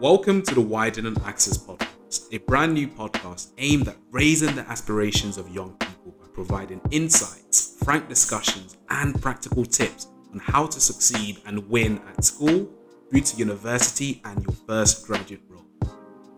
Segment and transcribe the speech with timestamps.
[0.00, 5.38] Welcome to the Widening Access Podcast, a brand new podcast aimed at raising the aspirations
[5.38, 11.40] of young people by providing insights, frank discussions, and practical tips on how to succeed
[11.46, 12.68] and win at school,
[13.08, 15.64] through to university, and your first graduate role.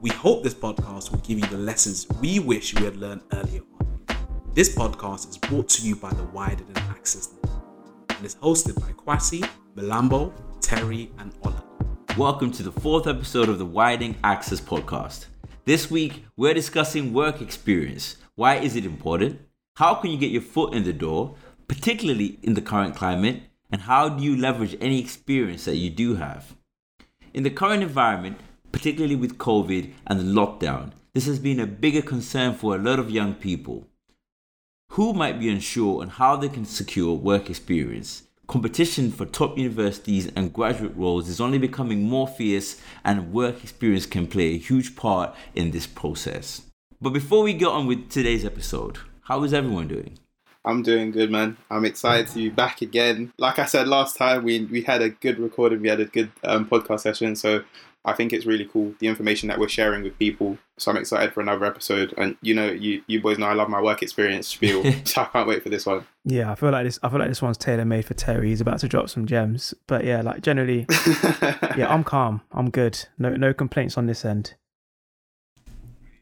[0.03, 3.63] We hope this podcast will give you the lessons we wish we had learned earlier
[3.81, 4.01] on.
[4.53, 8.93] This podcast is brought to you by the Widening Access Network and is hosted by
[8.93, 10.31] Kwasi, Milambo,
[10.61, 11.65] Terry, and Ola.
[12.17, 15.27] Welcome to the fourth episode of the Widening Access Podcast.
[15.67, 18.17] This week, we're discussing work experience.
[18.37, 19.39] Why is it important?
[19.75, 21.35] How can you get your foot in the door,
[21.69, 23.43] particularly in the current climate?
[23.71, 26.57] And how do you leverage any experience that you do have?
[27.35, 28.39] In the current environment,
[28.73, 32.99] particularly with COVID and the lockdown, this has been a bigger concern for a lot
[32.99, 33.89] of young people
[34.93, 38.23] who might be unsure on how they can secure work experience.
[38.47, 44.07] Competition for top universities and graduate roles is only becoming more fierce, and work experience
[44.07, 46.63] can play a huge part in this process.
[47.01, 50.19] But before we get on with today's episode, how is everyone doing?
[50.65, 51.57] I'm doing good, man.
[51.71, 53.33] I'm excited to be back again.
[53.39, 56.31] Like I said last time, we we had a good recording, we had a good
[56.45, 57.35] um, podcast session.
[57.35, 57.65] So
[58.07, 60.59] I think it's really cool the information that we're sharing with people.
[60.79, 62.15] So I'm excited for another episode.
[62.17, 65.25] And you know, you you boys know I love my work experience spiel, so I
[65.25, 66.07] can't wait for this one.
[66.25, 67.01] Yeah, I feel like this.
[67.03, 68.51] I feel like this one's tailor made for Terry.
[68.51, 69.75] He's about to drop some gems.
[69.89, 70.87] But yeah, like generally,
[71.77, 72.43] yeah, I'm calm.
[72.53, 73.07] I'm good.
[73.19, 74.55] No no complaints on this end.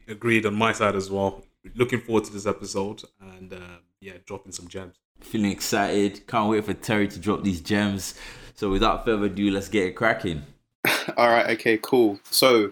[0.07, 1.43] Agreed on my side as well.
[1.75, 4.95] Looking forward to this episode and uh, yeah, dropping some gems.
[5.19, 6.25] Feeling excited.
[6.27, 8.15] Can't wait for Terry to drop these gems.
[8.55, 10.43] So without further ado, let's get it cracking.
[11.17, 12.19] All right, okay, cool.
[12.29, 12.71] So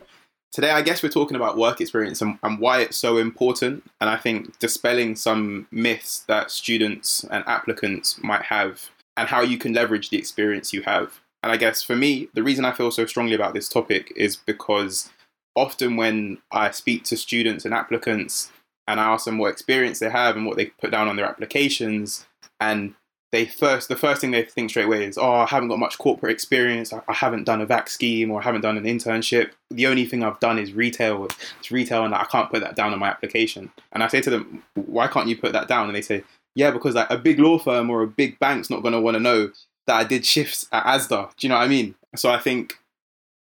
[0.52, 3.84] today I guess we're talking about work experience and, and why it's so important.
[4.02, 9.58] And I think dispelling some myths that students and applicants might have and how you
[9.58, 11.20] can leverage the experience you have.
[11.42, 14.36] And I guess for me, the reason I feel so strongly about this topic is
[14.36, 15.10] because
[15.56, 18.52] often when I speak to students and applicants
[18.88, 21.26] and I ask them what experience they have and what they put down on their
[21.26, 22.26] applications,
[22.60, 22.96] and
[23.34, 25.98] they first the first thing they think straight away is, oh, I haven't got much
[25.98, 26.94] corporate experience.
[26.94, 29.50] I, I haven't done a vac scheme or I haven't done an internship.
[29.72, 31.26] The only thing I've done is retail.
[31.26, 33.72] It's retail, and I can't put that down on my application.
[33.92, 35.88] And I say to them, why can't you put that down?
[35.88, 36.24] And they say,
[36.54, 39.16] yeah, because like a big law firm or a big bank's not going to want
[39.16, 39.52] to know
[39.88, 41.36] that I did shifts at ASDA.
[41.36, 41.96] Do you know what I mean?
[42.16, 42.78] So I think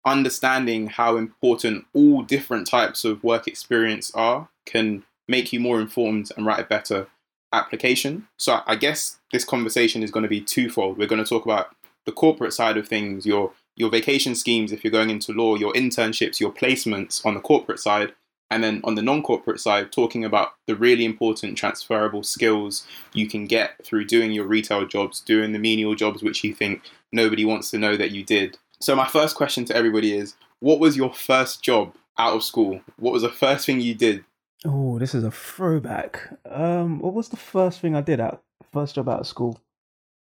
[0.06, 6.32] understanding how important all different types of work experience are can make you more informed
[6.38, 7.08] and write a better
[7.52, 8.28] application.
[8.38, 10.98] So I guess this conversation is going to be twofold.
[10.98, 11.76] We're going to talk about
[12.06, 15.72] the corporate side of things, your your vacation schemes if you're going into law, your
[15.74, 18.14] internships, your placements on the corporate side,
[18.52, 23.46] and then on the non-corporate side talking about the really important transferable skills you can
[23.46, 26.82] get through doing your retail jobs, doing the menial jobs which you think
[27.14, 28.58] nobody wants to know that you did.
[28.82, 32.82] So my first question to everybody is what was your first job out of school?
[32.98, 34.26] What was the first thing you did
[34.66, 36.38] Oh, this is a throwback.
[36.46, 39.60] Um, what was the first thing I did at first job out of school?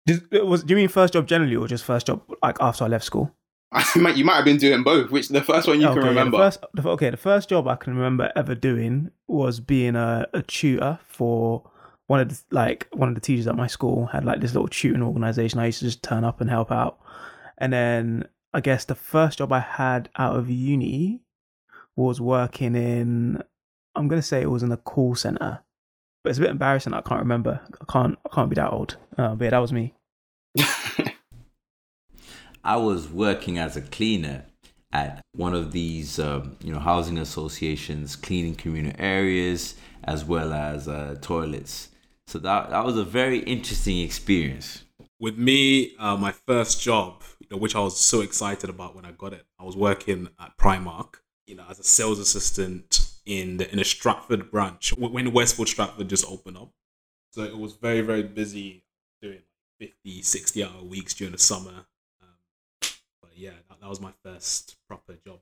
[0.06, 2.88] Did, was do you mean first job generally, or just first job like after I
[2.88, 3.34] left school?
[3.94, 5.10] you might have been doing both.
[5.10, 6.38] Which the first one you okay, can remember?
[6.38, 9.94] Yeah, the first, the, okay, the first job I can remember ever doing was being
[9.94, 11.70] a, a tutor for
[12.08, 14.68] one of the, like one of the teachers at my school had like this little
[14.68, 15.60] tutoring organization.
[15.60, 16.98] I used to just turn up and help out,
[17.58, 21.22] and then I guess the first job I had out of uni
[21.94, 23.42] was working in
[23.94, 25.62] I'm gonna say it was in a call center,
[26.22, 26.92] but it's a bit embarrassing.
[26.94, 27.60] I can't remember.
[27.80, 28.18] I can't.
[28.24, 28.96] I can't be that old.
[29.16, 29.94] Uh, but yeah, that was me.
[32.64, 34.44] I was working as a cleaner
[34.92, 40.88] at one of these, um, you know, housing associations, cleaning communal areas as well as
[40.88, 41.88] uh, toilets.
[42.26, 44.84] So that that was a very interesting experience.
[45.18, 49.04] With me, uh, my first job, you know, which I was so excited about when
[49.04, 51.16] I got it, I was working at Primark,
[51.46, 56.08] you know, as a sales assistant in the in a Stratford branch when Westfield Stratford
[56.08, 56.70] just opened up.
[57.32, 58.84] So it was very very busy
[59.22, 59.42] doing
[59.78, 61.86] 50, 60 hour weeks during the summer.
[62.22, 62.90] Um,
[63.22, 65.38] but yeah, that, that was my first proper job.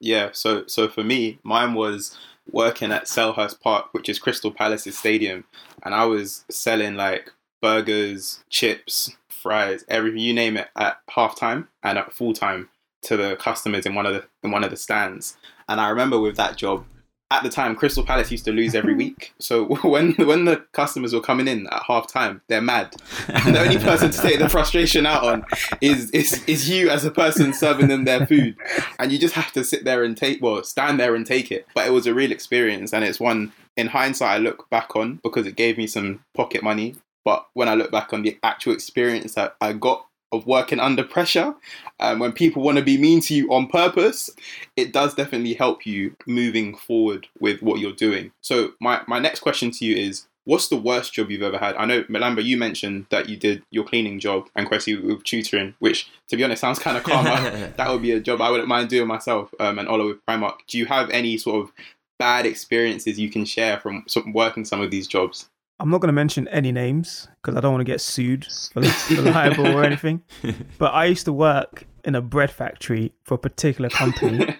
[0.00, 2.18] Yeah, so so for me, mine was
[2.50, 5.44] working at Selhurst Park, which is Crystal Palace's stadium,
[5.82, 11.98] and I was selling like burgers, chips, fries, everything you name it at halftime and
[11.98, 12.68] at full time
[13.02, 15.36] to the customers in one of the in one of the stands.
[15.68, 16.84] And I remember with that job,
[17.32, 19.32] at the time, Crystal Palace used to lose every week.
[19.38, 22.94] So when when the customers were coming in at half time, they're mad.
[23.28, 25.44] And the only person to take the frustration out on
[25.80, 28.56] is, is is you as a person serving them their food.
[28.98, 31.66] And you just have to sit there and take well, stand there and take it.
[31.74, 35.20] But it was a real experience and it's one in hindsight I look back on
[35.22, 36.96] because it gave me some pocket money.
[37.24, 41.02] But when I look back on the actual experience that I got of working under
[41.02, 41.54] pressure,
[41.98, 44.30] um, when people want to be mean to you on purpose,
[44.76, 48.32] it does definitely help you moving forward with what you're doing.
[48.40, 51.76] So my, my next question to you is, what's the worst job you've ever had?
[51.76, 55.74] I know, Milambo, you mentioned that you did your cleaning job and Kwasi with tutoring,
[55.78, 57.24] which, to be honest, sounds kind of calm.
[57.24, 60.58] that would be a job I wouldn't mind doing myself um, and Ola with Primark.
[60.66, 61.72] Do you have any sort of
[62.18, 65.48] bad experiences you can share from working some of these jobs?
[65.80, 68.82] I'm not going to mention any names because I don't want to get sued for,
[68.82, 70.22] for libel or anything.
[70.78, 74.54] But I used to work in a bread factory for a particular company,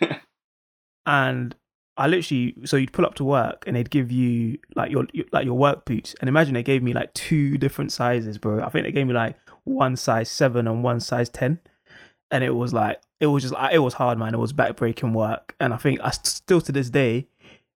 [1.06, 1.54] and
[1.96, 5.44] I literally so you'd pull up to work and they'd give you like your like
[5.44, 8.62] your work boots, and imagine they gave me like two different sizes, bro.
[8.62, 11.60] I think they gave me like one size seven and one size ten,
[12.30, 14.34] and it was like it was just it was hard, man.
[14.34, 17.28] It was backbreaking work, and I think I still to this day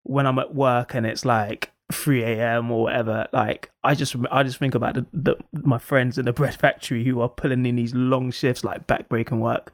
[0.04, 2.70] when I'm at work and it's like 3 a.m.
[2.70, 6.32] or whatever, like I just I just think about the, the, my friends in the
[6.32, 9.72] bread factory who are pulling in these long shifts, like backbreaking work,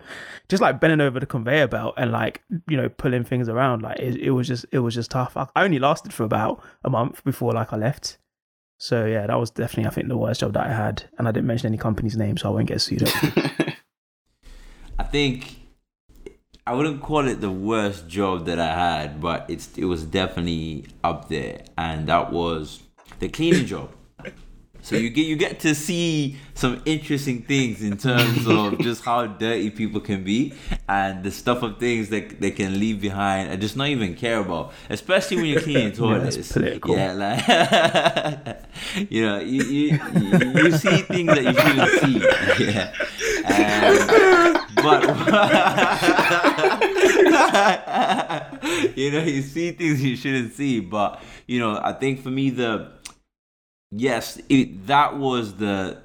[0.48, 3.82] just like bending over the conveyor belt and like you know pulling things around.
[3.82, 5.36] Like it, it was just it was just tough.
[5.36, 8.18] I, only lasted for about a month before like I left.
[8.78, 11.32] So yeah, that was definitely I think the worst job that I had, and I
[11.32, 13.02] didn't mention any company's name, so I won't get sued.
[14.98, 15.59] I think
[16.70, 20.86] I wouldn't call it the worst job that I had, but it's it was definitely
[21.02, 22.80] up there, and that was
[23.18, 23.90] the cleaning job.
[24.80, 29.26] So you get you get to see some interesting things in terms of just how
[29.26, 30.54] dirty people can be
[30.88, 34.38] and the stuff of things that they can leave behind and just not even care
[34.38, 36.52] about, especially when you're cleaning toilets.
[36.52, 36.94] political.
[36.96, 38.60] Yeah, like
[39.10, 42.64] you know, you, you you you see things that you shouldn't see.
[42.64, 42.94] Yeah,
[43.44, 45.02] and, but
[48.96, 50.80] you know, you see things you shouldn't see.
[50.80, 52.92] But you know, I think for me the
[53.90, 55.98] yes, it, that was the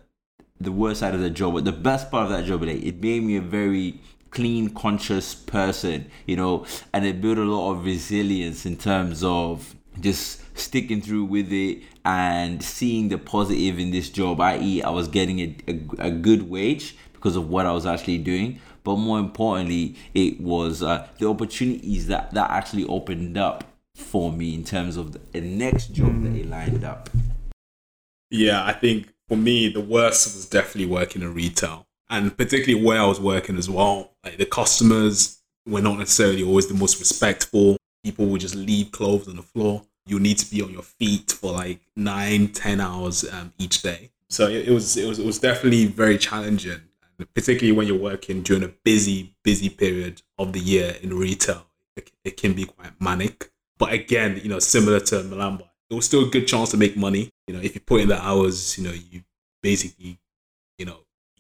[0.60, 1.54] the worst side of the job.
[1.54, 4.00] But the best part of that job, like, it made me a very
[4.32, 9.76] clean, conscious person, you know, and it built a lot of resilience in terms of
[10.00, 14.42] just sticking through with it and seeing the positive in this job.
[14.42, 16.96] I.e., I was getting a, a, a good wage
[17.26, 18.60] because of what I was actually doing.
[18.84, 23.64] But more importantly, it was uh, the opportunities that that actually opened up
[23.96, 27.10] for me in terms of the, next job that it lined up.
[28.30, 33.02] Yeah, I think for me, the worst was definitely working in retail, and particularly where
[33.02, 34.12] I was working as well.
[34.24, 37.78] Like the customers were not necessarily always the most respectful.
[38.04, 39.82] People would just leave clothes on the floor.
[40.06, 44.12] You need to be on your feet for like nine, ten hours um, each day.
[44.30, 46.82] So it, it was it was it was definitely very challenging,
[47.34, 51.66] particularly when you're working during a busy busy period of the year in retail.
[52.26, 53.52] It, can be quite manic.
[53.78, 56.98] But again, you know, similar to Milambo, it was still a good chance to make
[56.98, 57.30] money.
[57.48, 59.22] You know, if you put in the hours, you know, you
[59.64, 60.20] basically,
[60.78, 60.98] you know,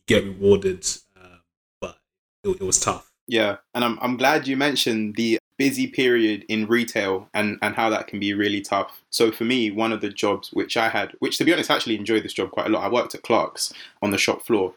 [0.07, 0.87] get rewarded.
[1.19, 1.39] Uh,
[1.81, 1.97] but
[2.43, 3.11] it, it was tough.
[3.27, 7.89] Yeah, and I'm I'm glad you mentioned the busy period in retail and and how
[7.89, 9.01] that can be really tough.
[9.09, 11.75] So for me, one of the jobs which I had, which to be honest, I
[11.75, 12.83] actually enjoyed this job quite a lot.
[12.83, 14.75] I worked at Clarks on the shop floor,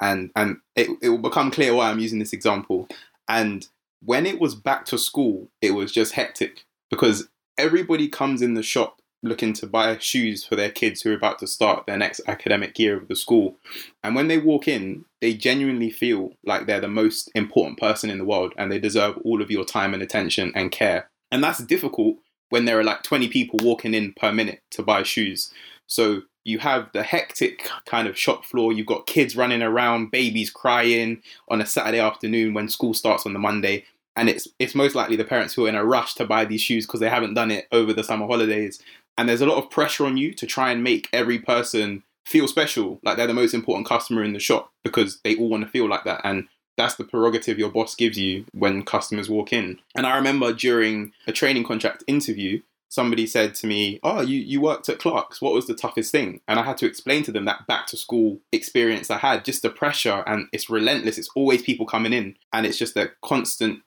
[0.00, 2.88] and and it it will become clear why I'm using this example.
[3.28, 3.66] And
[4.04, 8.62] when it was back to school, it was just hectic because everybody comes in the
[8.62, 12.20] shop looking to buy shoes for their kids who are about to start their next
[12.28, 13.56] academic year of the school.
[14.04, 18.18] And when they walk in, they genuinely feel like they're the most important person in
[18.18, 21.10] the world and they deserve all of your time and attention and care.
[21.32, 22.18] And that's difficult
[22.50, 25.52] when there are like 20 people walking in per minute to buy shoes.
[25.86, 28.72] So you have the hectic kind of shop floor.
[28.72, 33.32] You've got kids running around, babies crying on a Saturday afternoon when school starts on
[33.32, 33.84] the Monday.
[34.16, 36.60] And it's it's most likely the parents who are in a rush to buy these
[36.60, 38.82] shoes because they haven't done it over the summer holidays
[39.18, 42.46] and there's a lot of pressure on you to try and make every person feel
[42.46, 45.70] special like they're the most important customer in the shop because they all want to
[45.70, 49.78] feel like that and that's the prerogative your boss gives you when customers walk in
[49.96, 54.60] and i remember during a training contract interview somebody said to me oh you, you
[54.60, 55.40] worked at clarks.
[55.40, 56.40] What was the toughest thing?
[56.48, 59.62] And i had to explain to them that back to school experience i had just
[59.62, 61.18] the pressure and it's relentless.
[61.18, 63.82] It's always people coming in and it's just a constant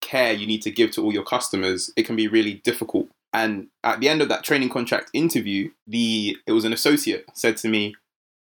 [0.00, 1.92] care you need to give to all your customers.
[1.96, 3.08] It can be really difficult.
[3.32, 7.56] And at the end of that training contract interview, the it was an associate said
[7.58, 7.94] to me,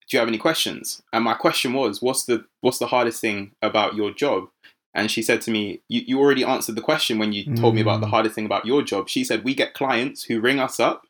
[0.07, 3.51] "Do you have any questions?" And my question was, "What's the what's the hardest thing
[3.61, 4.49] about your job?"
[4.93, 7.59] And she said to me, "You, you already answered the question when you mm.
[7.59, 8.11] told me about the mm.
[8.11, 11.05] hardest thing about your job." She said, "We get clients who ring us up,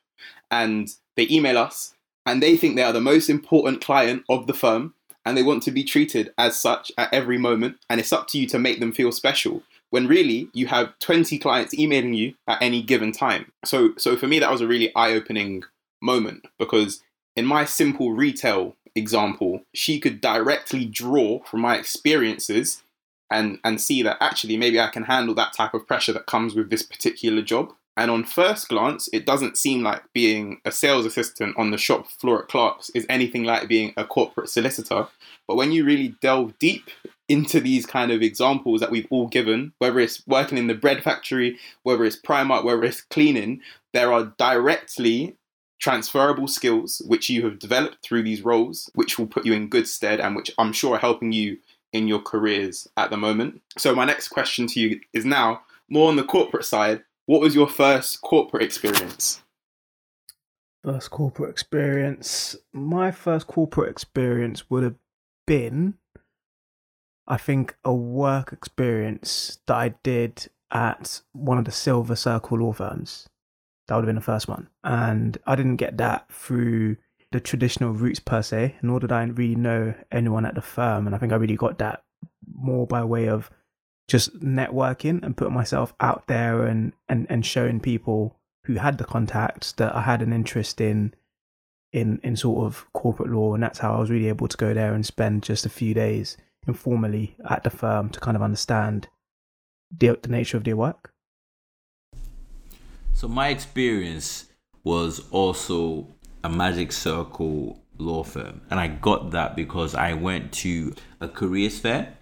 [0.51, 1.93] and they email us,
[2.25, 4.93] and they think they are the most important client of the firm."
[5.25, 8.39] And they want to be treated as such at every moment, and it's up to
[8.39, 12.61] you to make them feel special when really you have 20 clients emailing you at
[12.61, 13.51] any given time.
[13.65, 15.63] So so for me that was a really eye-opening
[16.01, 17.03] moment because
[17.35, 22.83] in my simple retail example, she could directly draw from my experiences
[23.31, 26.55] and and see that actually maybe I can handle that type of pressure that comes
[26.55, 27.73] with this particular job.
[27.97, 32.07] And on first glance, it doesn't seem like being a sales assistant on the shop
[32.07, 35.07] floor at Clarks is anything like being a corporate solicitor.
[35.47, 36.91] But when you really delve deep
[37.27, 41.03] into these kind of examples that we've all given, whether it's working in the bread
[41.03, 43.61] factory, whether it's Primark, whether it's cleaning,
[43.93, 45.35] there are directly
[45.79, 49.87] transferable skills which you have developed through these roles, which will put you in good
[49.87, 51.57] stead and which I'm sure are helping you
[51.97, 53.61] in your careers at the moment.
[53.77, 57.03] So, my next question to you is now more on the corporate side.
[57.25, 59.41] What was your first corporate experience?
[60.83, 62.55] First corporate experience.
[62.71, 64.95] My first corporate experience would have
[65.45, 65.95] been,
[67.27, 72.73] I think, a work experience that I did at one of the Silver Circle law
[72.73, 73.27] firms.
[73.87, 74.69] That would have been the first one.
[74.83, 76.97] And I didn't get that through
[77.31, 81.05] the traditional routes per se, nor did I really know anyone at the firm.
[81.05, 82.03] And I think I really got that
[82.53, 83.49] more by way of
[84.07, 89.05] just networking and putting myself out there and, and, and showing people who had the
[89.05, 91.13] contacts that I had an interest in
[91.93, 94.73] in in sort of corporate law and that's how I was really able to go
[94.73, 96.35] there and spend just a few days
[96.67, 99.07] informally at the firm to kind of understand
[99.97, 101.13] the, the nature of their work.
[103.13, 104.47] So my experience
[104.83, 106.07] was also
[106.47, 108.61] a magic circle law firm.
[108.69, 112.15] And I got that because I went to a careers fair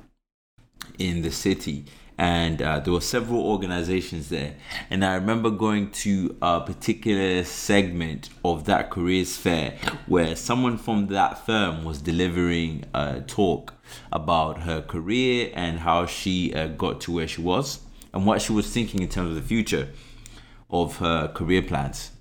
[0.98, 1.86] in the city
[2.18, 4.56] and uh, there were several organizations there.
[4.90, 9.78] And i remember going to a particular segment of that careers fair
[10.08, 13.76] where someone from that firm was delivering a talk
[14.12, 17.80] about her career and how she uh, got to where she was
[18.12, 19.90] and what she was thinking in terms of the future
[20.72, 22.12] of her career plans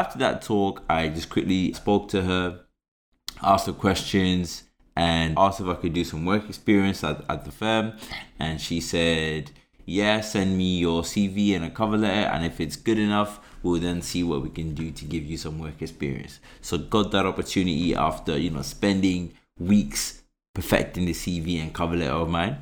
[0.00, 2.60] after that talk i just quickly spoke to her
[3.42, 4.64] asked her questions
[4.96, 7.92] and asked if I could do some work experience at, at the firm.
[8.38, 9.50] And she said,
[9.84, 12.28] Yeah, send me your CV and a cover letter.
[12.28, 15.36] And if it's good enough, we'll then see what we can do to give you
[15.36, 16.40] some work experience.
[16.62, 20.22] So got that opportunity after, you know, spending weeks
[20.54, 22.56] perfecting the CV and cover letter of mine.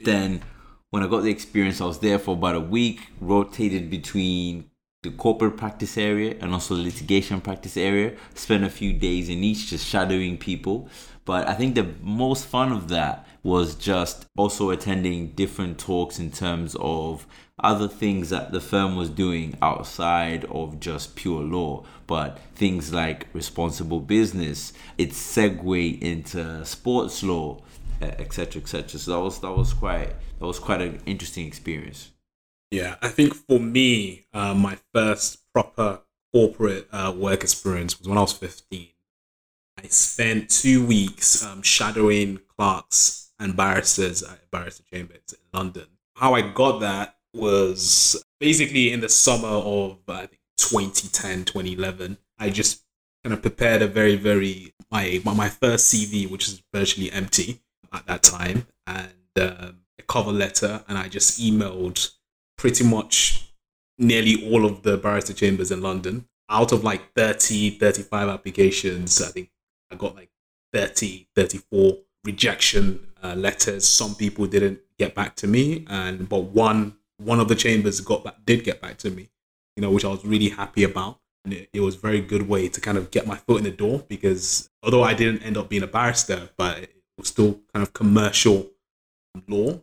[0.00, 0.42] Then
[0.90, 4.70] when I got the experience, I was there for about a week, rotated between
[5.02, 8.16] the corporate practice area and also the litigation practice area.
[8.34, 10.88] Spent a few days in each just shadowing people.
[11.24, 16.30] But I think the most fun of that was just also attending different talks in
[16.30, 17.26] terms of
[17.58, 23.26] other things that the firm was doing outside of just pure law, but things like
[23.32, 27.60] responsible business, its segue into sports law,
[28.00, 28.98] etc., etc.
[28.98, 32.11] So that was that was quite that was quite an interesting experience.
[32.72, 36.00] Yeah, I think for me, uh, my first proper
[36.32, 38.88] corporate uh, work experience was when I was 15.
[39.78, 45.84] I spent two weeks um, shadowing clerks and barristers at Barrister Chambers in London.
[46.16, 52.16] How I got that was basically in the summer of I think 2010, 2011.
[52.38, 52.84] I just
[53.22, 57.60] kind of prepared a very, very my my first CV, which is virtually empty
[57.92, 62.12] at that time, and um, a cover letter, and I just emailed
[62.62, 63.52] pretty much
[63.98, 66.24] nearly all of the barrister chambers in London.
[66.48, 69.50] Out of like 30, 35 applications, I think
[69.90, 70.30] I got like
[70.72, 73.88] 30, 34 rejection uh, letters.
[73.88, 78.22] Some people didn't get back to me, and but one one of the chambers got
[78.22, 79.28] back, did get back to me,
[79.76, 81.18] you know, which I was really happy about.
[81.44, 83.72] And it, it was very good way to kind of get my foot in the
[83.72, 87.82] door because although I didn't end up being a barrister, but it was still kind
[87.82, 88.70] of commercial
[89.48, 89.80] law,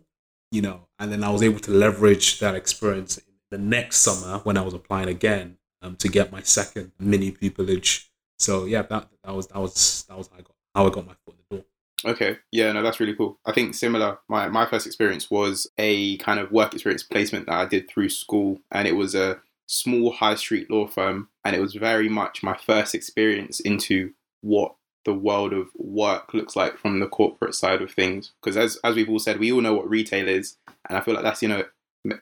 [0.52, 0.88] you know.
[1.00, 3.20] And then I was able to leverage that experience
[3.52, 8.10] the next summer when I was applying again um, to get my second mini pupillage
[8.40, 11.06] so yeah, that that was that was that was how I got how I got
[11.06, 11.66] my foot in the door.
[12.06, 13.38] Okay, yeah, no, that's really cool.
[13.46, 14.18] I think similar.
[14.30, 18.10] My my first experience was a kind of work experience placement that I did through
[18.10, 22.42] school, and it was a small high street law firm, and it was very much
[22.42, 24.76] my first experience into what
[25.10, 28.32] the world of work looks like from the corporate side of things.
[28.40, 30.56] Because as as we've all said, we all know what retail is,
[30.88, 31.64] and I feel like that's you know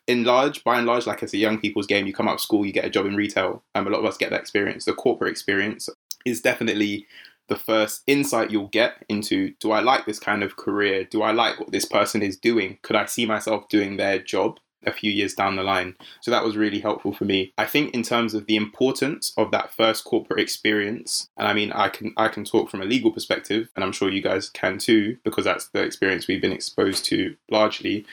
[0.08, 2.08] in large, by and large, like it's a young people's game.
[2.08, 3.62] You come out of school, you get a job in retail.
[3.75, 5.89] and a lot of us get that experience, the corporate experience
[6.25, 7.06] is definitely
[7.50, 11.03] the first insight you'll get into do I like this kind of career?
[11.03, 12.77] Do I like what this person is doing?
[12.84, 15.96] Could I see myself doing their job a few years down the line?
[16.22, 17.53] So that was really helpful for me.
[17.57, 21.72] I think in terms of the importance of that first corporate experience, and I mean
[21.72, 24.77] I can I can talk from a legal perspective, and I'm sure you guys can
[24.77, 28.05] too, because that's the experience we've been exposed to largely.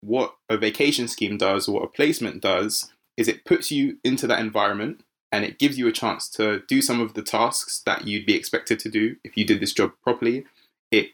[0.00, 4.26] What a vacation scheme does or what a placement does is it puts you into
[4.26, 8.06] that environment and it gives you a chance to do some of the tasks that
[8.06, 10.44] you'd be expected to do if you did this job properly.
[10.90, 11.10] It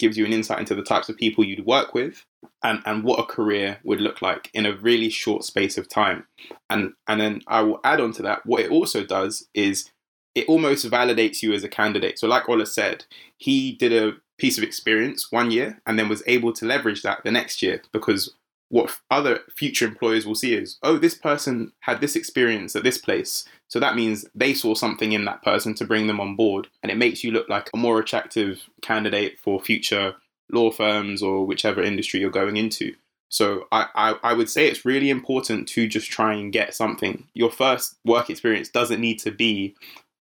[0.00, 2.24] gives you an insight into the types of people you'd work with
[2.64, 6.26] and, and what a career would look like in a really short space of time.
[6.68, 9.90] And and then I will add on to that, what it also does is
[10.34, 12.18] it almost validates you as a candidate.
[12.18, 13.04] So like Ola said,
[13.36, 17.22] he did a piece of experience one year and then was able to leverage that
[17.24, 18.34] the next year because
[18.70, 22.98] what other future employers will see is, oh, this person had this experience at this
[22.98, 23.44] place.
[23.66, 26.68] So that means they saw something in that person to bring them on board.
[26.82, 30.14] And it makes you look like a more attractive candidate for future
[30.52, 32.94] law firms or whichever industry you're going into.
[33.28, 37.28] So I, I, I, would say it's really important to just try and get something.
[37.34, 39.76] Your first work experience doesn't need to be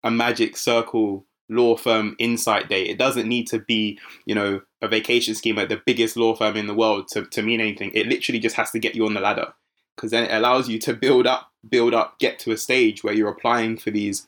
[0.04, 2.82] a magic circle law firm insight day.
[2.85, 6.56] It doesn't need to be, you know, a vacation scheme at the biggest law firm
[6.56, 7.90] in the world to, to mean anything.
[7.94, 9.52] It literally just has to get you on the ladder
[9.97, 13.14] because then it allows you to build up, build up, get to a stage where
[13.14, 14.26] you're applying for these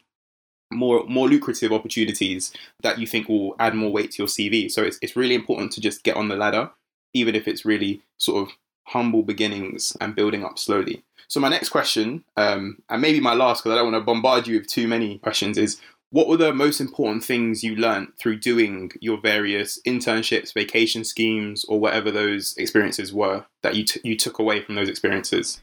[0.73, 2.53] more more lucrative opportunities
[2.83, 4.71] that you think will add more weight to your CV.
[4.71, 6.71] So it's it's really important to just get on the ladder,
[7.13, 11.03] even if it's really sort of humble beginnings and building up slowly.
[11.29, 14.47] So my next question, um, and maybe my last, because I don't want to bombard
[14.47, 15.81] you with too many questions, is
[16.15, 21.65] what were the most important things you learned through doing your various internships, vacation schemes,
[21.65, 25.61] or whatever those experiences were that you, t- you took away from those experiences?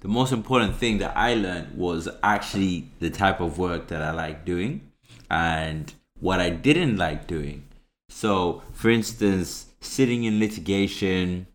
[0.00, 4.12] The most important thing that I learned was actually the type of work that I
[4.12, 4.90] like doing
[5.30, 7.64] and what I didn't like doing.
[8.08, 11.46] So, for instance, sitting in litigation,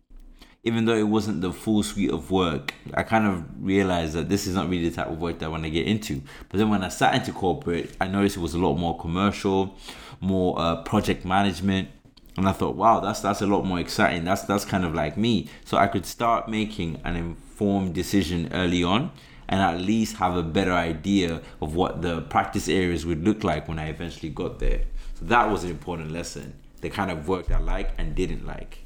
[0.66, 4.48] even though it wasn't the full suite of work, I kind of realized that this
[4.48, 6.22] is not really the type of work that I want to get into.
[6.48, 9.76] But then when I sat into corporate, I noticed it was a lot more commercial,
[10.20, 11.88] more uh, project management,
[12.36, 14.24] and I thought, wow, that's that's a lot more exciting.
[14.24, 15.48] That's that's kind of like me.
[15.64, 19.12] So I could start making an informed decision early on,
[19.48, 23.68] and at least have a better idea of what the practice areas would look like
[23.68, 24.80] when I eventually got there.
[25.14, 26.54] So that was an important lesson.
[26.80, 28.85] The kind of work that I like and didn't like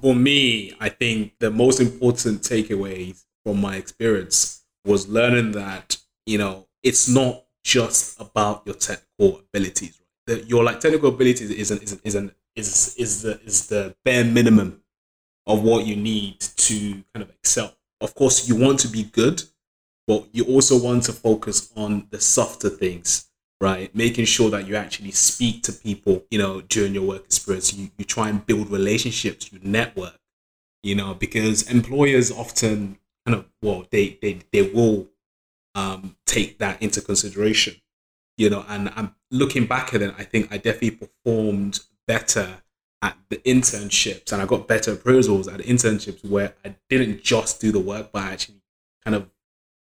[0.00, 6.38] for me, I think the most important takeaways from my experience was learning that, you
[6.38, 10.00] know, it's not just about your technical abilities.
[10.26, 14.82] The, your like technical abilities isn't isn't isn't is is the is the bare minimum
[15.46, 17.74] of what you need to kind of excel.
[18.00, 19.42] Of course, you want to be good,
[20.06, 23.27] but you also want to focus on the softer things
[23.60, 23.94] right?
[23.94, 27.72] Making sure that you actually speak to people, you know, during your work experience.
[27.72, 30.18] You, you try and build relationships, you network,
[30.82, 35.08] you know, because employers often kind of, well, they, they, they will
[35.74, 37.74] um, take that into consideration,
[38.36, 42.62] you know, and I'm looking back at it, I think I definitely performed better
[43.02, 47.60] at the internships and I got better appraisals at the internships where I didn't just
[47.60, 48.62] do the work, but I actually
[49.04, 49.28] kind of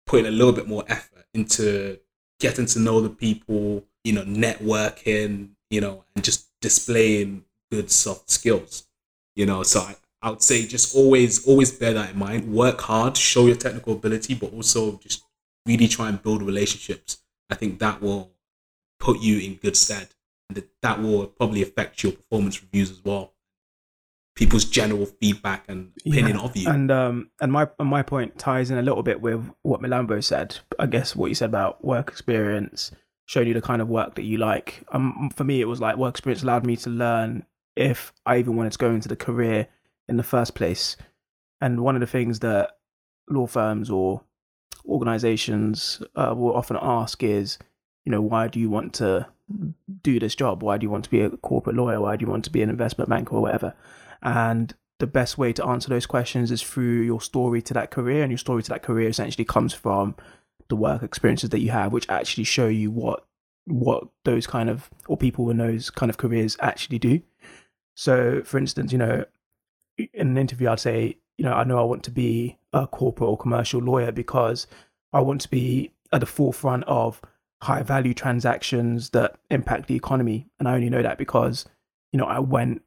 [0.05, 1.99] put in a little bit more effort into
[2.43, 8.29] getting to know the people, you know, networking, you know, and just displaying good soft
[8.29, 8.85] skills.
[9.35, 12.53] You know, so I, I would say just always, always bear that in mind.
[12.53, 15.23] Work hard, show your technical ability, but also just
[15.65, 17.19] really try and build relationships.
[17.49, 18.31] I think that will
[18.99, 20.09] put you in good stead.
[20.49, 23.32] And that will probably affect your performance reviews as well
[24.35, 26.43] people's general feedback and opinion yeah.
[26.43, 26.69] of you.
[26.69, 30.23] And um and my and my point ties in a little bit with what Milambo
[30.23, 30.57] said.
[30.79, 32.91] I guess what you said about work experience
[33.25, 34.83] showed you the kind of work that you like.
[34.91, 38.55] Um for me it was like work experience allowed me to learn if I even
[38.55, 39.67] wanted to go into the career
[40.07, 40.97] in the first place.
[41.61, 42.77] And one of the things that
[43.29, 44.21] law firms or
[44.85, 47.57] organizations uh, will often ask is,
[48.03, 49.27] you know, why do you want to
[50.01, 50.61] do this job?
[50.61, 52.01] Why do you want to be a corporate lawyer?
[52.01, 53.73] Why do you want to be an investment banker or whatever?
[54.23, 58.23] And the best way to answer those questions is through your story to that career.
[58.23, 60.15] And your story to that career essentially comes from
[60.69, 63.25] the work experiences that you have, which actually show you what
[63.65, 67.21] what those kind of or people in those kind of careers actually do.
[67.95, 69.25] So, for instance, you know,
[69.97, 73.29] in an interview, I'd say, you know, I know I want to be a corporate
[73.29, 74.67] or commercial lawyer because
[75.11, 77.21] I want to be at the forefront of
[77.61, 80.47] high value transactions that impact the economy.
[80.59, 81.65] And I only know that because,
[82.11, 82.81] you know, I went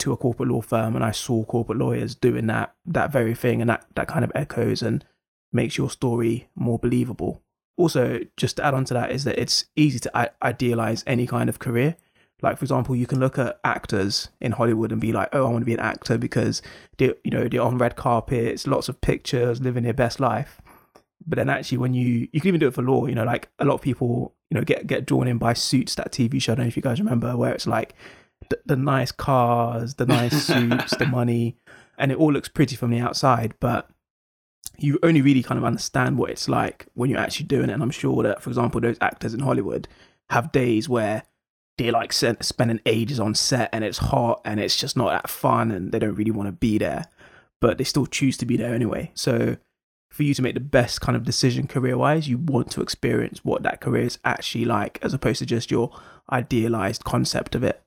[0.00, 3.60] to a corporate law firm and I saw corporate lawyers doing that that very thing
[3.60, 5.04] and that that kind of echoes and
[5.52, 7.42] makes your story more believable.
[7.76, 11.48] Also, just to add on to that is that it's easy to idealize any kind
[11.48, 11.96] of career.
[12.42, 15.50] Like for example, you can look at actors in Hollywood and be like, "Oh, I
[15.50, 16.62] want to be an actor because
[16.98, 20.60] they, you know, they're on red carpets, lots of pictures, living their best life."
[21.26, 23.48] But then actually, when you you can even do it for law, you know, like
[23.58, 26.52] a lot of people, you know, get get drawn in by Suits, that TV show.
[26.52, 27.94] I don't know if you guys remember, where it's like
[28.50, 31.56] the, the nice cars, the nice suits, the money,
[31.96, 33.54] and it all looks pretty from the outside.
[33.60, 33.88] But
[34.78, 37.72] you only really kind of understand what it's like when you're actually doing it.
[37.72, 39.88] And I'm sure that, for example, those actors in Hollywood
[40.30, 41.24] have days where
[41.78, 45.70] they're like spending ages on set and it's hot and it's just not that fun
[45.70, 47.06] and they don't really want to be there,
[47.60, 49.10] but they still choose to be there anyway.
[49.14, 49.56] So
[50.10, 53.44] for you to make the best kind of decision career wise, you want to experience
[53.44, 55.90] what that career is actually like as opposed to just your
[56.30, 57.82] idealized concept of it.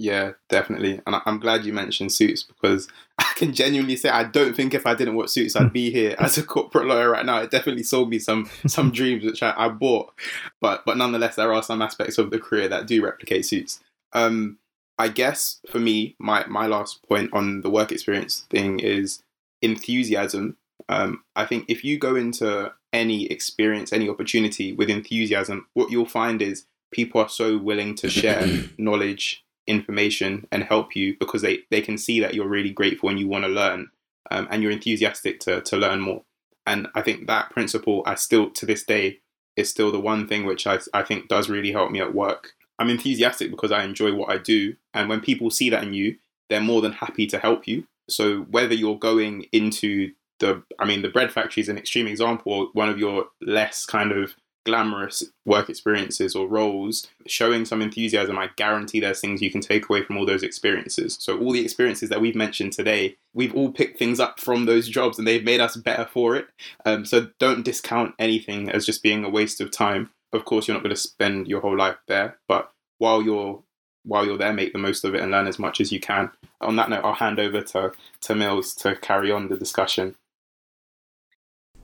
[0.00, 1.00] Yeah, definitely.
[1.06, 4.86] And I'm glad you mentioned Suits because I can genuinely say I don't think if
[4.86, 7.40] I didn't watch Suits, I'd be here as a corporate lawyer right now.
[7.40, 10.12] It definitely sold me some some dreams which I, I, bought,
[10.60, 13.80] but but nonetheless, there are some aspects of the career that do replicate Suits.
[14.12, 14.58] Um,
[15.00, 19.22] I guess for me, my my last point on the work experience thing is
[19.62, 20.56] enthusiasm.
[20.88, 26.06] Um, I think if you go into any experience, any opportunity with enthusiasm, what you'll
[26.06, 28.46] find is people are so willing to share
[28.78, 33.20] knowledge information and help you because they, they can see that you're really grateful and
[33.20, 33.88] you want to learn
[34.30, 36.22] um, and you're enthusiastic to, to learn more.
[36.66, 39.20] And I think that principle, I still to this day,
[39.56, 42.52] is still the one thing which I, I think does really help me at work.
[42.78, 44.76] I'm enthusiastic because I enjoy what I do.
[44.94, 46.16] And when people see that in you,
[46.48, 47.86] they're more than happy to help you.
[48.08, 52.70] So whether you're going into the, I mean, the bread factory is an extreme example,
[52.72, 54.36] one of your less kind of
[54.68, 59.88] glamorous work experiences or roles, showing some enthusiasm, I guarantee there's things you can take
[59.88, 61.16] away from all those experiences.
[61.18, 64.86] So, all the experiences that we've mentioned today, we've all picked things up from those
[64.86, 66.48] jobs and they've made us better for it.
[66.84, 70.10] Um, so, don't discount anything as just being a waste of time.
[70.34, 73.62] Of course, you're not going to spend your whole life there, but while you're
[74.04, 76.30] while you're there, make the most of it and learn as much as you can.
[76.60, 80.14] On that note, I'll hand over to, to Mills to carry on the discussion.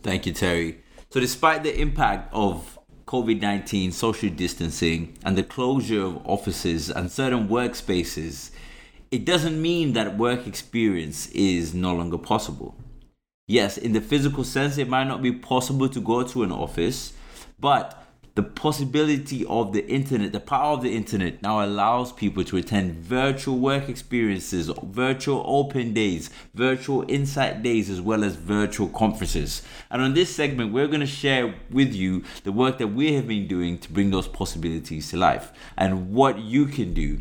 [0.02, 0.83] Thank you, Terry.
[1.10, 7.10] So, despite the impact of COVID 19, social distancing, and the closure of offices and
[7.10, 8.50] certain workspaces,
[9.10, 12.74] it doesn't mean that work experience is no longer possible.
[13.46, 17.12] Yes, in the physical sense, it might not be possible to go to an office,
[17.60, 18.03] but
[18.34, 22.94] the possibility of the internet, the power of the internet now allows people to attend
[22.94, 29.62] virtual work experiences, virtual open days, virtual insight days, as well as virtual conferences.
[29.88, 33.28] And on this segment, we're going to share with you the work that we have
[33.28, 37.20] been doing to bring those possibilities to life and what you can do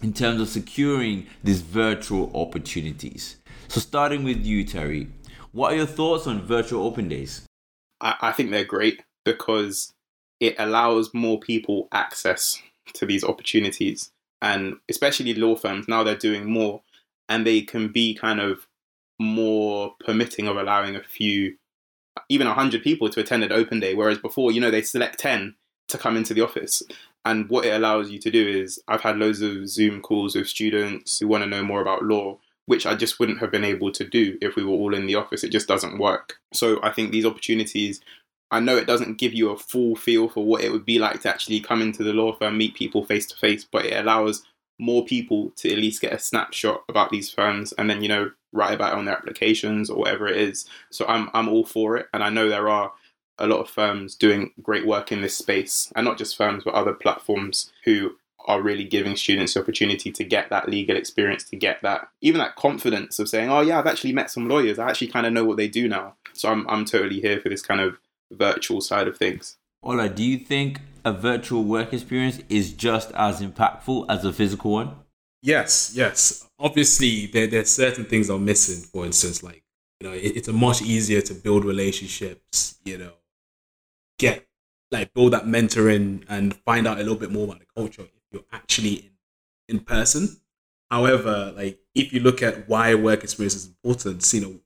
[0.00, 3.36] in terms of securing these virtual opportunities.
[3.66, 5.08] So, starting with you, Terry,
[5.50, 7.42] what are your thoughts on virtual open days?
[8.00, 9.92] I, I think they're great because
[10.40, 12.60] it allows more people access
[12.94, 14.10] to these opportunities.
[14.42, 16.82] And especially law firms, now they're doing more
[17.28, 18.66] and they can be kind of
[19.18, 21.56] more permitting of allowing a few,
[22.28, 23.94] even 100 people to attend an open day.
[23.94, 25.54] Whereas before, you know, they select 10
[25.88, 26.82] to come into the office.
[27.26, 30.48] And what it allows you to do is, I've had loads of Zoom calls with
[30.48, 33.92] students who want to know more about law, which I just wouldn't have been able
[33.92, 35.44] to do if we were all in the office.
[35.44, 36.38] It just doesn't work.
[36.54, 38.00] So I think these opportunities
[38.50, 41.20] I know it doesn't give you a full feel for what it would be like
[41.22, 44.44] to actually come into the law firm, meet people face to face, but it allows
[44.78, 48.30] more people to at least get a snapshot about these firms and then, you know,
[48.52, 50.66] write about it on their applications or whatever it is.
[50.90, 52.08] So I'm I'm all for it.
[52.12, 52.92] And I know there are
[53.38, 56.74] a lot of firms doing great work in this space, and not just firms, but
[56.74, 61.56] other platforms who are really giving students the opportunity to get that legal experience, to
[61.56, 64.78] get that even that confidence of saying, "Oh yeah, I've actually met some lawyers.
[64.78, 67.48] I actually kind of know what they do now." So I'm I'm totally here for
[67.48, 67.98] this kind of
[68.30, 69.56] virtual side of things.
[69.82, 74.72] Ola, do you think a virtual work experience is just as impactful as a physical
[74.72, 74.94] one?
[75.42, 76.46] Yes, yes.
[76.58, 78.84] Obviously, there there's certain things are missing.
[78.84, 79.62] For instance, like
[80.00, 82.78] you know, it, it's a much easier to build relationships.
[82.84, 83.12] You know,
[84.18, 84.46] get
[84.90, 88.22] like build that mentoring and find out a little bit more about the culture if
[88.32, 89.10] you're actually in
[89.70, 90.36] in person.
[90.90, 94.60] However, like if you look at why work experience is important, you know,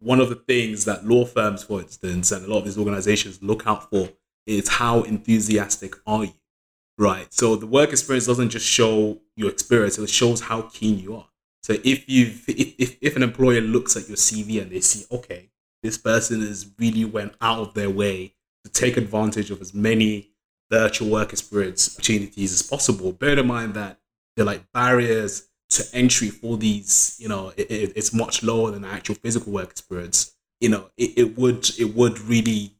[0.00, 3.42] one of the things that law firms, for instance, and a lot of these organizations
[3.42, 4.08] look out for
[4.46, 6.34] is how enthusiastic are you,
[6.98, 7.32] right?
[7.32, 11.28] So the work experience doesn't just show your experience; it shows how keen you are.
[11.62, 15.50] So if you if, if an employer looks at your CV and they see, okay,
[15.82, 20.30] this person has really went out of their way to take advantage of as many
[20.70, 23.12] virtual work experience opportunities as possible.
[23.12, 24.00] Bear in mind that
[24.34, 28.84] they're like barriers to entry for these, you know, it, it, it's much lower than
[28.84, 30.34] actual physical work experience.
[30.60, 32.72] You know, it, it would it would really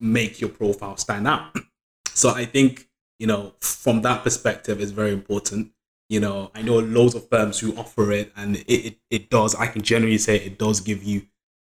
[0.00, 1.54] make your profile stand out.
[2.12, 5.70] So I think you know from that perspective, is very important.
[6.08, 9.54] You know, I know loads of firms who offer it, and it, it, it does.
[9.54, 11.22] I can generally say it does give you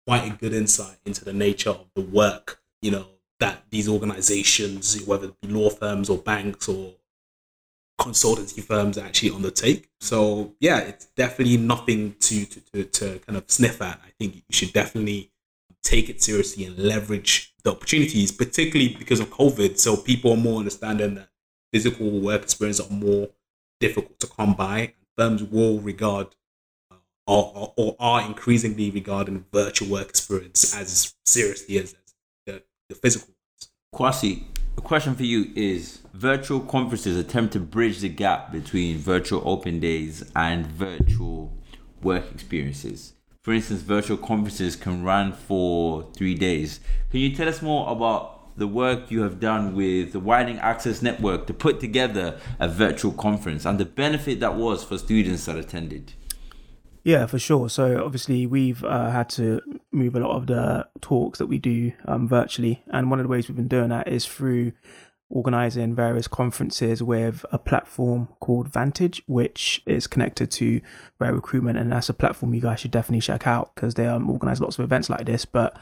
[0.06, 2.62] quite a good insight into the nature of the work.
[2.82, 3.08] You know
[3.40, 6.94] that these organizations, whether it be law firms or banks or
[8.00, 9.90] consultancy firms actually undertake.
[10.00, 14.00] So yeah, it's definitely nothing to, to, to, to kind of sniff at.
[14.06, 15.32] I think you should definitely
[15.84, 19.78] take it seriously and leverage the opportunities, particularly because of COVID.
[19.78, 21.30] So people are more understanding that
[21.74, 23.30] physical work experience are more
[23.80, 24.94] difficult to come by.
[25.18, 26.28] Firms will regard
[26.92, 32.14] uh, or, or, are increasingly regarding virtual work experience as seriously as, as
[32.46, 33.34] the, the physical.
[33.96, 34.44] Kwasi,
[34.78, 39.80] a question for you is virtual conferences attempt to bridge the gap between virtual open
[39.80, 41.52] days and virtual
[42.04, 43.14] work experiences.
[43.42, 46.80] For instance, virtual conferences can run for three days.
[47.10, 51.02] Can you tell us more about the work you have done with the Widening Access
[51.02, 55.58] Network to put together a virtual conference and the benefit that was for students that
[55.58, 56.14] attended?
[57.08, 57.70] Yeah, for sure.
[57.70, 59.62] So obviously we've uh, had to
[59.94, 63.30] move a lot of the talks that we do um, virtually, and one of the
[63.30, 64.74] ways we've been doing that is through
[65.30, 70.82] organizing various conferences with a platform called Vantage, which is connected to
[71.18, 74.30] Rare Recruitment, and that's a platform you guys should definitely check out because they um,
[74.30, 75.46] organize lots of events like this.
[75.46, 75.80] But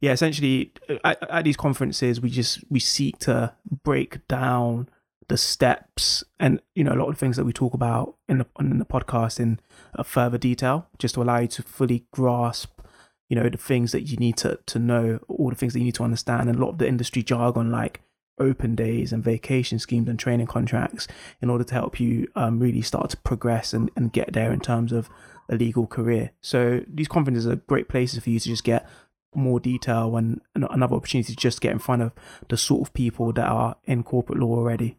[0.00, 0.72] yeah, essentially
[1.04, 3.52] at, at these conferences, we just we seek to
[3.84, 4.88] break down
[5.28, 8.46] the steps and you know a lot of things that we talk about in the
[8.58, 9.58] in the podcast in
[10.04, 12.80] further detail just to allow you to fully grasp
[13.28, 15.84] you know the things that you need to to know all the things that you
[15.86, 18.00] need to understand and a lot of the industry jargon like
[18.38, 21.06] open days and vacation schemes and training contracts
[21.40, 24.60] in order to help you um, really start to progress and, and get there in
[24.60, 25.08] terms of
[25.48, 26.32] a legal career.
[26.40, 28.88] So these conferences are great places for you to just get
[29.34, 32.12] more detail and another opportunity to just get in front of
[32.48, 34.96] the sort of people that are in corporate law already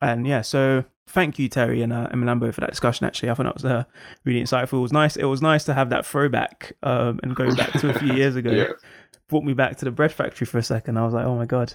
[0.00, 3.06] and yeah, so thank you, Terry and, uh, for that discussion.
[3.06, 3.84] Actually, I thought that was uh,
[4.24, 4.78] really insightful.
[4.78, 5.16] It was nice.
[5.16, 8.36] It was nice to have that throwback um, and going back to a few years
[8.36, 8.50] ago.
[8.50, 8.66] yeah.
[9.28, 10.96] Brought me back to the bread factory for a second.
[10.96, 11.74] I was like, oh my god.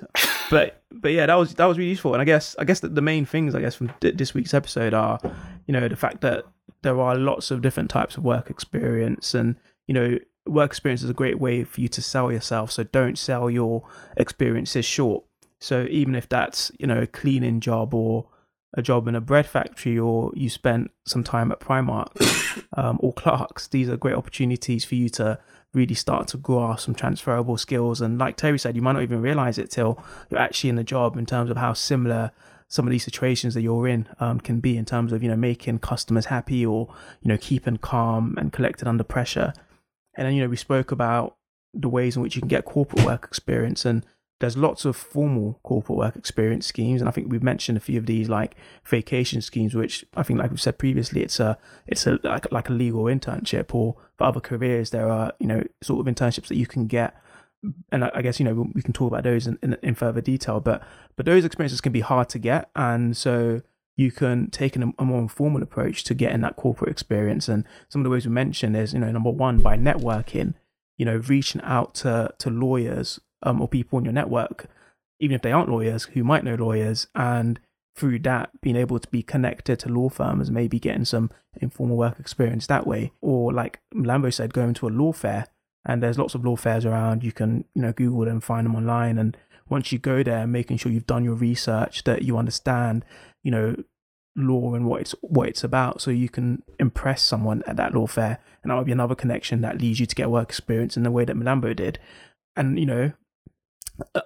[0.50, 2.14] But but yeah, that was that was really useful.
[2.14, 4.54] And I guess I guess the, the main things I guess from d- this week's
[4.54, 5.20] episode are,
[5.66, 6.46] you know, the fact that
[6.82, 9.58] there are lots of different types of work experience, and
[9.88, 12.72] you know, work experience is a great way for you to sell yourself.
[12.72, 15.26] So don't sell your experiences short
[15.62, 18.28] so even if that's, you know, a cleaning job or
[18.74, 22.10] a job in a bread factory or you spent some time at Primark
[22.78, 25.40] um, or Clarks, these are great opportunities for you to
[25.74, 28.02] really start to grasp some transferable skills.
[28.02, 30.84] And like Terry said, you might not even realize it till you're actually in the
[30.84, 32.32] job in terms of how similar
[32.68, 35.36] some of these situations that you're in um, can be in terms of, you know,
[35.36, 39.54] making customers happy or, you know, keeping calm and collected under pressure.
[40.18, 41.36] And then, you know, we spoke about
[41.72, 44.04] the ways in which you can get corporate work experience and
[44.42, 47.98] there's lots of formal corporate work experience schemes and i think we've mentioned a few
[47.98, 52.06] of these like vacation schemes which i think like we've said previously it's a it's
[52.06, 56.06] a like, like a legal internship or for other careers there are you know sort
[56.06, 57.16] of internships that you can get.
[57.92, 60.60] And I, guess you know we can talk about those in, in, in, further detail
[60.60, 60.82] but
[61.16, 63.62] but those experiences can be hard to get and so
[63.96, 67.48] you can take an, a more informal approach to getting that corporate experience.
[67.48, 70.56] And some of the ways we mentioned is you know number one by networking
[70.98, 74.68] you know reaching out to to lawyers um, or people in your network,
[75.20, 77.60] even if they aren't lawyers, who might know lawyers, and
[77.96, 81.30] through that being able to be connected to law firms, maybe getting some
[81.62, 83.12] informal work experience that way.
[83.22, 85.48] Or like Lambo said, going to a law fair,
[85.86, 87.24] and there's lots of law fairs around.
[87.24, 89.38] You can you know Google them, find them online, and
[89.70, 93.06] once you go there, making sure you've done your research, that you understand,
[93.42, 93.76] you know,
[94.36, 98.08] law and what it's what it's about so you can impress someone at that law
[98.08, 101.04] fair and that might be another connection that leads you to get work experience in
[101.04, 102.00] the way that Milambo did
[102.56, 103.12] and you know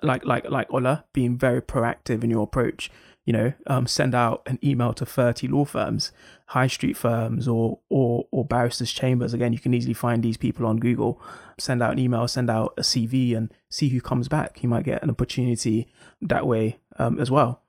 [0.02, 2.92] like like like Ola being very proactive in your approach.
[3.26, 6.12] You know, um, send out an email to thirty law firms,
[6.48, 9.34] high street firms, or or or barristers' chambers.
[9.34, 11.20] Again, you can easily find these people on Google.
[11.60, 14.62] Send out an email, send out a CV, and see who comes back.
[14.62, 15.88] You might get an opportunity
[16.22, 17.64] that way um, as well.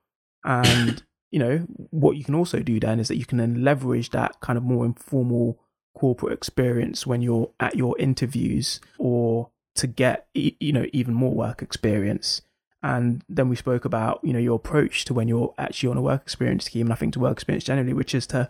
[0.45, 1.59] And you know
[1.90, 4.62] what you can also do then is that you can then leverage that kind of
[4.62, 5.59] more informal
[5.97, 11.62] corporate experience when you're at your interviews or to get you know even more work
[11.62, 12.43] experience.
[12.83, 16.03] And then we spoke about you know your approach to when you're actually on a
[16.03, 18.49] work experience scheme and i think to work experience generally which is to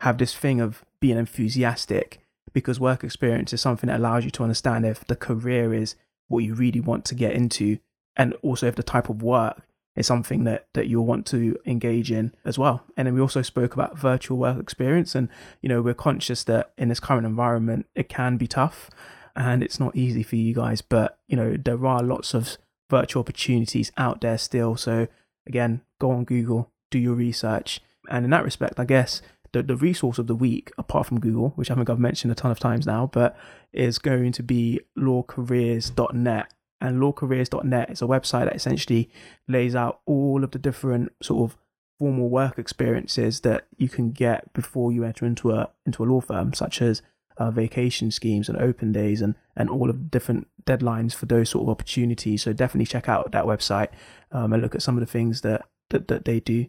[0.00, 2.20] have this thing of being enthusiastic
[2.52, 5.94] because work experience is something that allows you to understand if the career is
[6.28, 7.78] what you really want to get into
[8.16, 9.62] and also if the type of work
[9.96, 12.84] is something that that you'll want to engage in as well.
[12.96, 15.28] And then we also spoke about virtual work experience and
[15.60, 18.90] you know we're conscious that in this current environment it can be tough
[19.38, 22.58] and it's not easy for you guys, but you know, there are lots of
[22.90, 24.76] virtual opportunities out there still.
[24.76, 25.06] So
[25.46, 27.80] again, go on Google, do your research.
[28.10, 29.22] And in that respect, I guess
[29.52, 32.34] the, the resource of the week, apart from Google, which I think I've mentioned a
[32.34, 33.36] ton of times now, but
[33.72, 36.52] is going to be lawcareers.net.
[36.80, 39.10] And lawcareers.net is a website that essentially
[39.46, 41.58] lays out all of the different sort of
[41.98, 46.20] formal work experiences that you can get before you enter into a into a law
[46.20, 47.02] firm, such as
[47.38, 51.50] uh, vacation schemes and open days and, and all of the different deadlines for those
[51.50, 52.42] sort of opportunities.
[52.42, 53.88] So definitely check out that website
[54.32, 56.66] um, and look at some of the things that, that, that they do.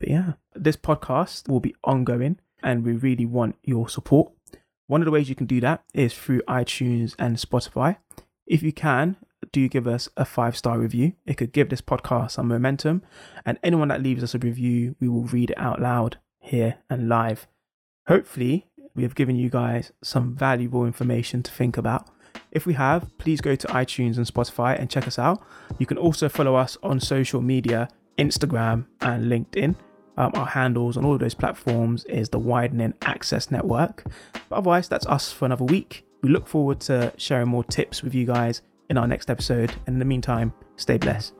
[0.00, 4.32] But yeah, this podcast will be ongoing and we really want your support.
[4.86, 7.98] One of the ways you can do that is through iTunes and Spotify.
[8.46, 9.16] If you can,
[9.52, 11.12] do give us a five star review.
[11.26, 13.02] It could give this podcast some momentum.
[13.44, 17.08] And anyone that leaves us a review, we will read it out loud here and
[17.08, 17.46] live.
[18.06, 18.67] Hopefully,
[18.98, 22.08] we have given you guys some valuable information to think about.
[22.50, 25.40] If we have, please go to iTunes and Spotify and check us out.
[25.78, 29.76] You can also follow us on social media Instagram and LinkedIn.
[30.16, 34.02] Um, our handles on all of those platforms is the Widening Access Network.
[34.48, 36.04] But otherwise, that's us for another week.
[36.22, 39.70] We look forward to sharing more tips with you guys in our next episode.
[39.86, 41.37] And in the meantime, stay blessed.